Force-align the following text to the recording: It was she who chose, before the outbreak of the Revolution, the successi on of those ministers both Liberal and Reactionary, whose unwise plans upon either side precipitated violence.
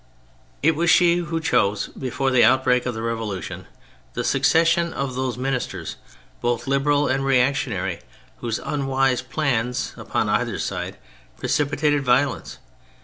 It 0.63 0.75
was 0.75 0.89
she 0.89 1.17
who 1.17 1.39
chose, 1.39 1.89
before 1.89 2.31
the 2.31 2.43
outbreak 2.43 2.87
of 2.87 2.95
the 2.95 3.03
Revolution, 3.03 3.67
the 4.15 4.23
successi 4.23 4.83
on 4.83 4.93
of 4.93 5.13
those 5.13 5.37
ministers 5.37 5.95
both 6.41 6.65
Liberal 6.65 7.07
and 7.07 7.23
Reactionary, 7.23 8.01
whose 8.37 8.57
unwise 8.57 9.21
plans 9.21 9.93
upon 9.97 10.27
either 10.27 10.57
side 10.57 10.97
precipitated 11.37 12.03
violence. 12.03 12.57